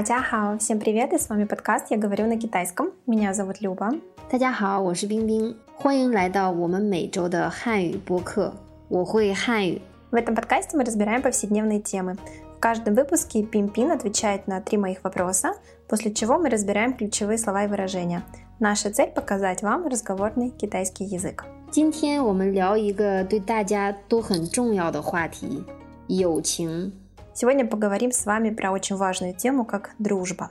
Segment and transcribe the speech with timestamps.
[0.00, 1.12] 大家好，всем привет!
[1.12, 2.92] И с вами подкаст «Я говорю на китайском».
[3.06, 4.00] Меня зовут Люба.
[4.30, 8.52] 大家好，我是冰冰，欢迎来到我们每周的汉语播客。
[8.88, 9.82] 我会汉语。
[10.10, 12.16] В этом подкасте мы разбираем повседневные темы.
[12.56, 15.54] В каждом выпуске Пимпин отвечает на три моих вопроса,
[15.88, 18.22] после чего мы разбираем ключевые слова и выражения.
[18.58, 21.44] Наша цель – показать вам разговорный китайский язык.
[21.70, 25.64] 今天我们聊一个对大家都很重要的话题——
[26.08, 26.92] 友情。
[27.34, 30.50] Сегодня поговорим с вами про очень важную тему, как дружба.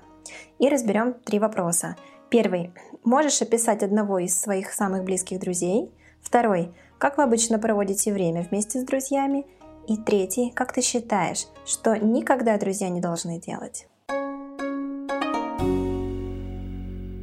[0.59, 1.95] И разберем три вопроса.
[2.29, 2.71] Первый.
[3.03, 5.91] Можешь описать одного из своих самых близких друзей?
[6.21, 6.73] Второй.
[6.97, 9.45] Как вы обычно проводите время вместе с друзьями?
[9.87, 10.51] И третий.
[10.51, 13.87] Как ты считаешь, что никогда друзья не должны делать?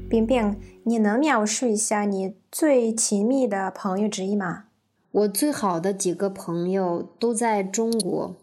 [0.09, 4.65] 冰冰，你能描述一下你最亲密的朋友之一吗？
[5.11, 8.37] 我最好的几个朋友都在中国。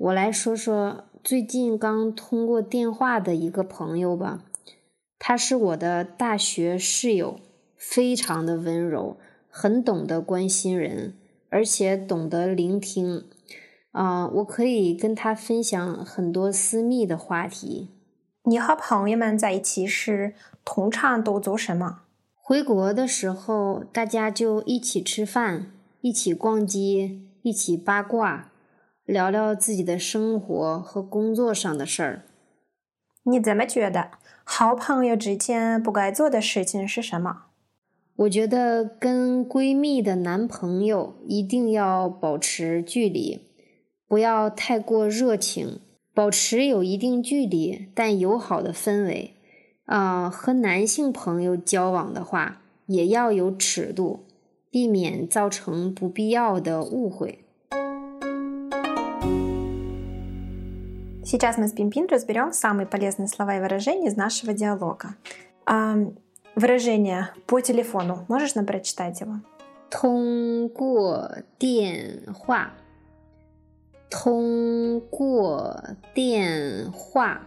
[0.00, 4.42] 我来说说最近刚通过电话的一个朋友吧。
[5.18, 7.38] 他是我的大学室友，
[7.76, 9.18] 非常的温柔，
[9.50, 11.12] 很懂得关心人，
[11.50, 13.26] 而且懂得聆听。
[13.92, 17.90] 啊，我可以跟他分享很多私密的话题。
[18.44, 20.32] 你和朋友们在一起时，
[20.64, 22.04] 通常都做什么？
[22.34, 28.49] 回国的时候，大家就一起吃饭，一起逛街，一起八卦，
[29.10, 32.22] 聊聊自己的生活和工作上的事儿。
[33.24, 34.12] 你怎么觉得
[34.44, 37.46] 好朋友之间不该做的事情是什么？
[38.16, 43.48] 我觉得跟闺蜜的男朋友一定要保持距离，
[44.06, 45.80] 不要太过热情。
[46.12, 49.36] 保持有一定距离但友好的氛围，
[49.86, 54.26] 啊，和男性朋友交往的话也要有尺度，
[54.70, 57.44] 避免造成不必要的误会。
[61.29, 65.15] Сейчас мы с Пимпин разберем самые полезные слова и выражения из нашего диалога.
[65.65, 65.95] А,
[66.55, 68.25] выражение по телефону.
[68.27, 69.41] Можешь нам прочитать его?
[69.89, 72.71] 通过电话。
[74.09, 75.81] 通过
[76.13, 77.39] 电话。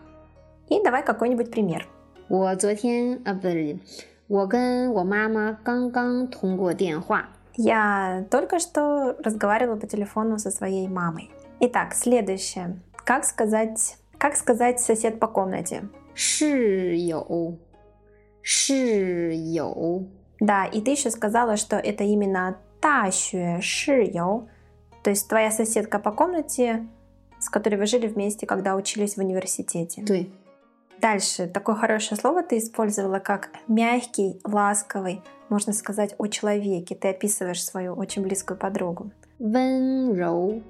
[0.69, 1.87] И давай какой-нибудь пример.
[2.29, 3.79] 我昨天啊，不是，
[4.27, 7.29] 我跟我妈妈刚刚通过电话。
[7.55, 11.31] Я только что разговаривала по телефону со своей мамой.
[11.61, 12.77] Итак, следующее.
[13.06, 15.90] Как сказать, как сказать сосед по комнате?
[16.16, 17.60] Шиёу.
[18.42, 20.08] Шиёу.
[20.40, 24.50] Да, и ты еще сказала, что это именно Тащуэ Шиёу,
[25.04, 26.88] то есть твоя соседка по комнате,
[27.40, 30.02] с которой вы жили вместе, когда учились в университете.
[30.04, 30.16] Да.
[31.02, 31.48] Дальше.
[31.48, 36.96] Такое хорошее слово ты использовала как мягкий, ласковый, можно сказать, о человеке.
[36.96, 39.12] Ты описываешь свою очень близкую подругу.
[39.40, 40.64] Вэнроу.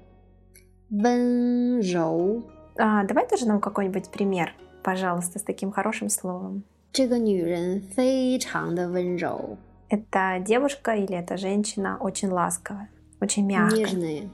[0.92, 2.42] 柔,温柔.
[2.76, 4.52] А, давай тоже нам какой-нибудь пример,
[4.82, 6.64] пожалуйста, с таким хорошим словом.
[6.92, 9.58] 这个女人非常的温柔。
[9.90, 12.88] Это девушка или это женщина очень ласковая
[13.20, 13.76] очень мягко.
[13.76, 14.30] Нежные.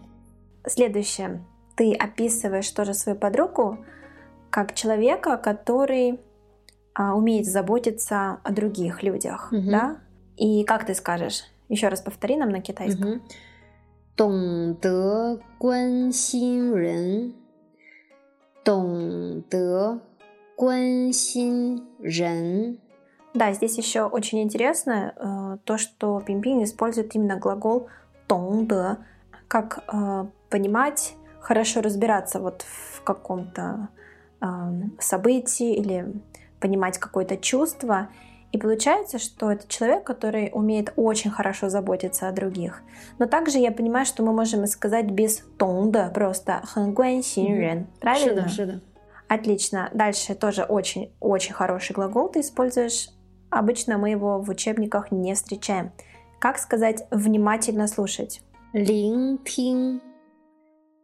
[0.67, 1.45] Следующее.
[1.77, 3.85] Ты описываешь тоже свою подругу
[4.51, 6.21] как человека, который
[6.95, 9.71] а, умеет заботиться о других людях, угу.
[9.71, 9.97] да?
[10.37, 11.45] И как ты скажешь?
[11.69, 13.11] Еще раз повтори нам на китайском.
[13.11, 13.21] Угу.
[14.19, 17.35] 懂得关心人，
[18.63, 20.01] 懂得
[20.57, 22.79] 关心人。
[23.35, 27.89] Да, здесь еще очень интересно э, то, что Пимпин использует именно глагол
[28.29, 28.99] 懂得,
[29.49, 33.89] как э, понимать, хорошо разбираться вот в каком-то
[34.41, 34.47] э,
[35.01, 36.23] событии или
[36.61, 38.09] понимать какое-то чувство.
[38.52, 42.82] И получается, что это человек, который умеет очень хорошо заботиться о других.
[43.20, 47.88] Но также я понимаю, что мы можем сказать без тонда, просто хэнгуэн синьрен.
[48.00, 48.48] Правильно?
[48.58, 48.80] Да, да.
[49.28, 49.92] Отлично.
[49.94, 53.10] Дальше тоже очень-очень хороший глагол ты используешь.
[53.52, 55.92] Обычно мы его в учебниках не встречаем.
[56.40, 58.42] Как сказать внимательно слушать?
[58.74, 60.02] Линтин,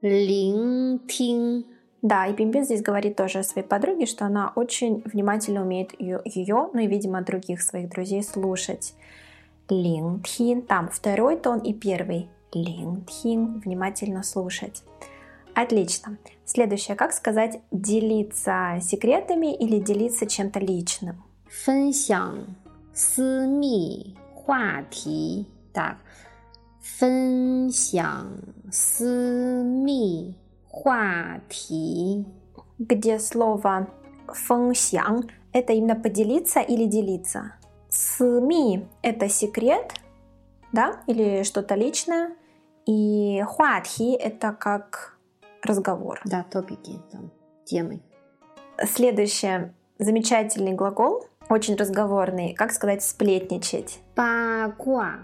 [0.01, 1.65] линтин.
[2.04, 6.20] Да, и Пимпин здесь говорит тоже о своей подруге, что она очень внимательно умеет ее,
[6.24, 8.94] ее ну и, видимо, других своих друзей слушать.
[9.68, 12.28] 聆听, там второй тон и первый.
[12.52, 14.82] 聆听, внимательно слушать.
[15.54, 16.16] Отлично.
[16.44, 21.16] Следующее, как сказать делиться секретами или делиться чем-то личным?
[21.50, 22.46] 分享
[22.94, 25.96] 私密话题的
[26.80, 28.24] 分享
[28.70, 30.36] 私密
[30.74, 32.26] 话题，
[32.78, 33.88] где слово
[34.28, 37.52] 分享 это именно поделиться или делиться.
[37.88, 39.94] 私密 это секрет,
[40.72, 42.36] да, или что-то личное.
[42.86, 45.18] И 话题 это как
[45.62, 46.20] разговор.
[46.24, 47.30] Да, топики, там,
[47.64, 48.00] темы.
[48.84, 49.74] Следующее.
[49.98, 52.54] Замечательный глагол, очень разговорный.
[52.54, 53.98] Как сказать сплетничать?
[54.14, 55.16] 八卦，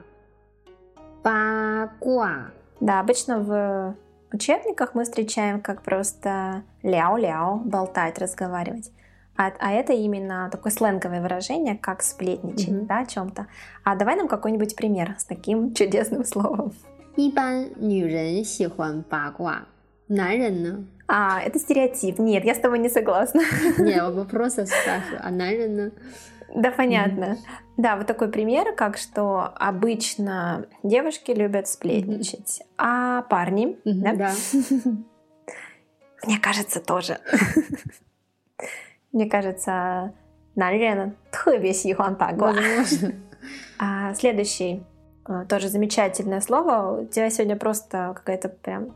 [1.22, 2.50] 八卦，
[2.80, 3.94] Да, обычно в
[4.32, 8.90] учебниках мы встречаем как просто ляо-ляо, болтать, разговаривать.
[9.38, 12.86] А, а это именно такое сленговое выражение, как сплетничать, Мгм.
[12.86, 13.46] да, о чем-то.
[13.84, 16.72] А давай нам какой-нибудь пример с таким чудесным словом.
[17.16, 19.66] 一般女人喜欢八卦，
[20.08, 20.84] 男人呢？
[21.08, 22.18] А, это стереотип.
[22.18, 23.42] Нет, я с тобой не согласна.
[23.78, 25.90] Не, я просто спрашиваю, а 男人呢？
[26.54, 27.36] Да, понятно.
[27.76, 34.14] Да, вот такой пример, как что обычно девушки любят сплетничать, а парни, да?
[34.14, 34.32] Да.
[36.24, 37.18] Мне кажется, тоже.
[39.12, 40.12] Мне кажется,
[40.56, 42.50] 男人特别喜欢八卦。
[42.50, 43.12] Возможно.
[43.78, 44.82] А следующий
[45.28, 47.02] э, тоже замечательное слово.
[47.02, 48.94] У тебя сегодня просто какая-то прям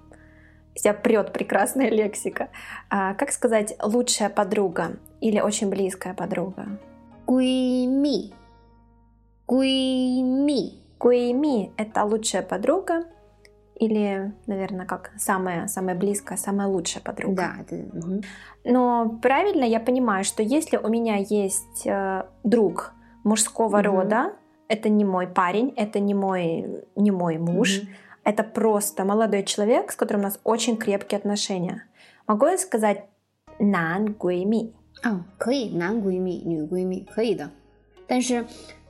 [0.74, 2.48] из тебя прет прекрасная лексика.
[2.88, 6.66] А, как сказать лучшая подруга или очень близкая подруга?
[7.26, 8.32] 闺蜜，
[9.46, 13.04] 闺蜜， Гуэми — это лучшая подруга
[13.74, 17.34] или, наверное, как самая, самая близкая, самая лучшая подруга.
[17.36, 18.20] да, это, мгм.
[18.64, 22.92] Но правильно я понимаю, что если у меня есть э, друг
[23.24, 23.86] мужского Мгм.
[23.86, 24.32] рода,
[24.68, 27.88] это не мой парень, это не мой, не мой муж, Мгм.
[28.24, 31.84] это просто молодой человек, с которым у нас очень крепкие отношения.
[32.26, 33.06] Могу я сказать
[33.58, 34.74] нан гуэми?
[35.04, 37.50] 哦，可以，男闺蜜、女闺蜜可以的，
[38.06, 38.44] 但是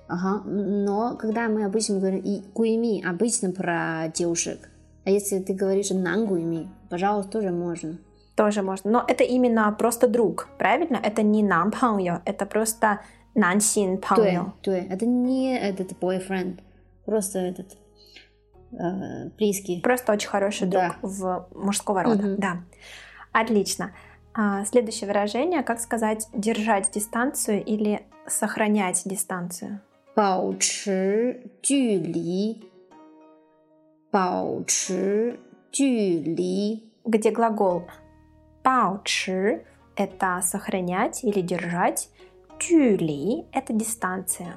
[0.09, 4.69] ага, но когда мы обычно говорим и闺蜜, обычно про девушек,
[5.05, 7.99] а если ты говоришь нан闺蜜, пожалуйста, тоже можно.
[8.35, 8.91] Тоже можно.
[8.91, 10.97] Но это именно просто друг, правильно?
[10.97, 11.71] Это не нам
[12.25, 13.01] это просто
[13.35, 16.59] нансин 对对，это не этот boyfriend,
[17.05, 17.77] просто этот
[18.73, 19.81] э, близкий.
[19.81, 20.97] Просто очень хороший друг Да.
[21.03, 22.23] в мужского рода.
[22.23, 22.37] Мгм.
[22.39, 22.57] Да.
[23.33, 23.93] Отлично.
[24.35, 29.81] А, следующее выражение, как сказать держать дистанцию или сохранять дистанцию?
[30.15, 32.63] 保持距离，
[34.11, 35.39] 保持
[35.71, 37.85] 距离， Где глагол
[38.63, 39.65] 保持
[39.97, 42.09] это сохранять или держать,
[42.59, 44.57] 距离 это дистанция.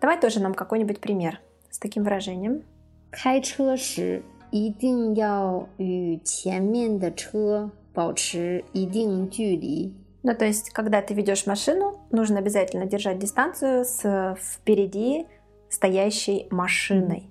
[0.00, 1.40] Давай тоже нам какой-нибудь пример
[1.70, 2.62] с таким выражением.
[3.10, 9.94] 开车时一定要与前面的车 保持一定距离。
[10.22, 15.26] Ну, то есть, когда ты ведешь машину, нужно обязательно держать дистанцию с впереди
[15.68, 17.28] стоящей машиной.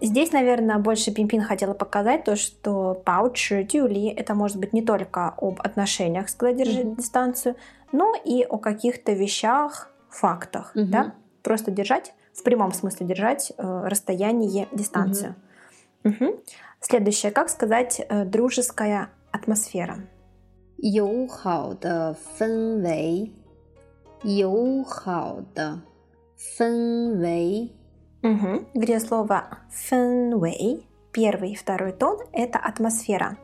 [0.00, 5.34] Здесь, наверное, больше Пимпин хотела показать то, что паучи, тюли это может быть не только
[5.38, 6.96] об отношениях, сказать держать Мгм.
[6.96, 7.56] дистанцию,
[7.90, 10.90] но и о каких-то вещах, фактах, Мгм.
[10.90, 11.14] да?
[11.42, 15.36] Просто держать, в прямом смысле держать э, расстояние, дистанцию.
[16.02, 16.34] Мгм.
[16.80, 20.00] Следующее, как сказать э, дружеская атмосфера?
[20.78, 23.30] 友好的氛围，
[24.22, 25.80] 友好的
[26.36, 27.70] 氛围，
[28.22, 28.64] Мгм.
[28.74, 33.36] Где слово фэнвэй, первый и второй тон, это атмосфера.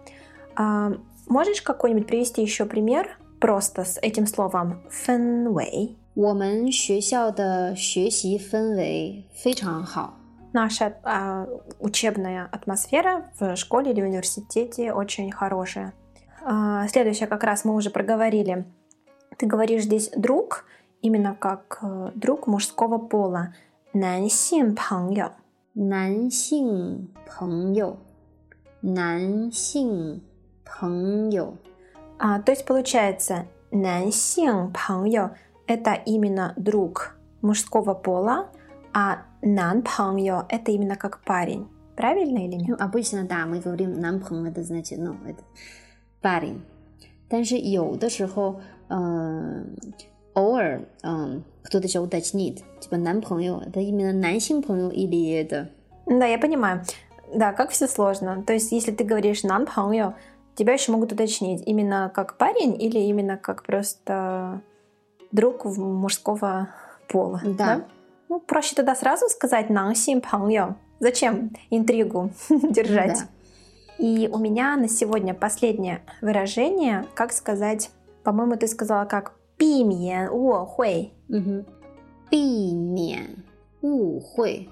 [0.56, 0.93] А,
[1.27, 5.97] можешь какой-нибудь привести еще пример просто с этим словом фэнвэй?
[6.15, 10.19] 我们学校的学习氛围非常好。
[10.55, 11.46] Наша а,
[11.79, 15.93] учебная атмосфера в школе или университете очень хорошая.
[16.43, 18.65] А, следующее как раз мы уже проговорили.
[19.39, 20.65] Ты говоришь здесь друг,
[21.03, 23.55] именно как э, друг мужского пола.
[23.93, 25.32] 男性朋友。
[25.72, 27.96] 男性朋友，
[28.82, 30.20] 男性
[30.65, 31.55] 朋友，
[32.19, 35.31] А, то есть получается, 男性朋友
[35.69, 38.49] это именно друг мужского пола,
[38.94, 41.69] а 男朋友 это именно как парень.
[41.96, 42.69] Правильно или нет?
[42.69, 45.43] Ну, обычно, да, мы говорим 男朋友, это значит, ну, это
[46.22, 46.63] парень.
[47.29, 49.77] 但是有的时候，嗯、
[50.34, 55.69] 偶尔，嗯、кто-то еще уточнит, типа 男朋友, это именно 男性朋友или это
[56.06, 56.82] Да, я понимаю.
[57.32, 58.43] Да, как все сложно.
[58.43, 60.15] То есть, если ты говоришь 男朋友,
[60.56, 64.60] тебя еще могут уточнить, именно как парень или именно как просто
[65.31, 66.70] друг в- мужского
[67.08, 67.41] пола.
[67.44, 67.84] Да.
[68.30, 70.76] Ну, проще тогда сразу сказать «нанси паньо».
[71.00, 73.20] Зачем интригу держать?
[73.20, 74.04] Да.
[74.04, 77.92] И у меня на сегодня последнее выражение, как сказать,
[78.24, 81.14] по-моему, ты сказала как «пимьен уо хуй».
[82.30, 83.44] «Пимьен
[83.82, 84.70] уо хуй».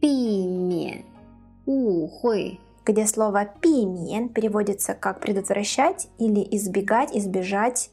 [0.00, 1.04] «Пимьен
[1.66, 7.90] уо хуй» где слово «пимен» переводится как «предотвращать» или «избегать», «избежать».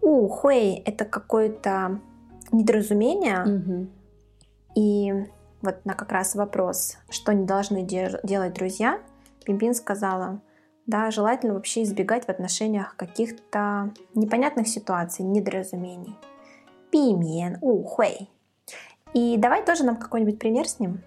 [0.00, 2.00] «Ухуэй»— это какой-то
[2.51, 3.43] недоразумение.
[3.45, 3.89] 嗯哼，
[4.75, 5.11] И
[5.61, 8.99] вот на как раз вопрос, что не должны де- делать друзья,
[9.45, 10.41] Пимпин сказала,
[10.87, 16.15] Да, желательно вообще избегать в отношениях каких-то непонятных ситуаций, недоразумений.
[16.91, 18.27] 避免误会.
[19.13, 20.99] И давай тоже нам какой-нибудь пример с ним.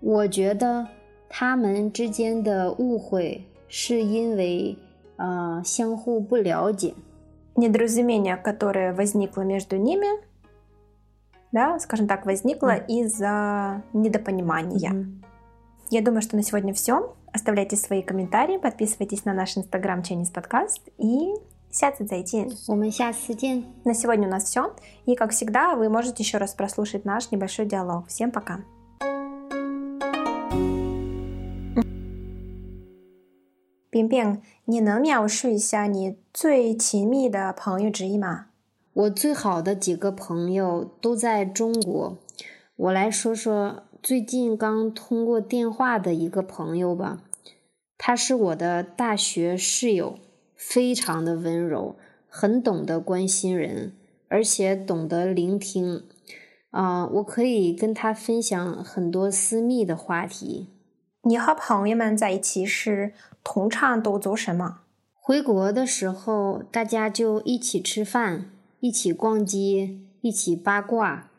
[0.00, 0.88] 我觉得
[1.28, 4.76] 他们之间的误会是因为
[5.16, 6.94] 呃相互不了解。
[7.56, 10.08] Недоразумение, которое возникло между ними,
[11.52, 12.86] да, скажем так, возникло mm.
[12.86, 14.92] из-за недопонимания.
[14.92, 15.24] Mm-hmm.
[15.90, 17.14] Я думаю, что на сегодня все.
[17.32, 21.34] Оставляйте свои комментарии, подписывайтесь на наш инстаграм Chinese подкаст и
[21.70, 22.48] 下次再见。
[22.68, 23.64] 我们下次见。
[23.84, 24.74] На сегодня у нас все.
[25.06, 28.06] И, как всегда, вы можете еще раз прослушать наш небольшой диалог.
[28.06, 28.60] Всем пока.
[33.90, 38.46] 冰冰，你能描述一下你最亲密的朋友之一吗？
[38.99, 42.17] 我最好的几个朋友都在中国。
[42.75, 47.21] 我来说说最近刚通过电话的一个朋友吧。
[47.97, 50.17] 他是我的大学室友，
[50.53, 51.95] 非常的温柔，
[52.27, 53.93] 很懂得关心人，
[54.27, 56.03] 而且懂得聆听。
[56.71, 60.67] 啊，我可以跟他分享很多私密的话题。
[61.23, 63.13] 你和朋友们在一起时，
[63.45, 64.81] 通常都做什么？
[65.13, 71.31] 回国的时候，大家就一起吃饭，一起逛街，一起八卦，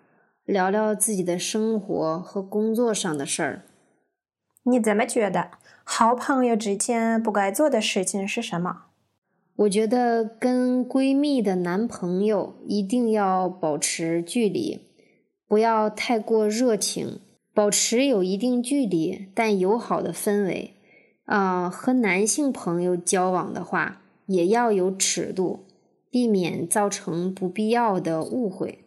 [0.45, 3.65] 聊聊自己的生活和工作上的事儿。
[4.65, 8.85] 你怎么觉得好朋友之间不该做的事情是什么？
[9.57, 14.87] 我觉得跟闺蜜的男朋友一定要保持距离，
[15.47, 17.21] 不要太过热情。
[17.53, 20.77] 保持有一定距离但友好的氛围，
[21.25, 25.67] 啊，和男性朋友交往的话，也要有尺度，
[26.11, 28.80] 避免造成不必要的误会。